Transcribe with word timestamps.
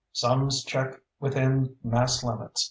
"Sums 0.13 0.63
check 0.63 0.99
within 1.19 1.75
mass 1.83 2.23
limits. 2.23 2.59